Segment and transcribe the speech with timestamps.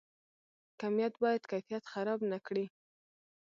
[0.79, 2.65] کمیت باید کیفیت خراب نکړي